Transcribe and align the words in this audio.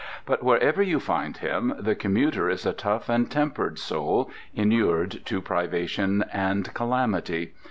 But 0.25 0.41
wherever 0.41 0.81
you 0.81 0.99
find 0.99 1.37
him, 1.37 1.75
the 1.77 1.93
commuter 1.93 2.49
is 2.49 2.65
a 2.65 2.73
tough 2.73 3.07
and 3.07 3.29
tempered 3.29 3.77
soul, 3.77 4.31
inured 4.55 5.23
to 5.25 5.41
privation 5.43 6.25
and 6.33 6.73
calamity. 6.73 7.53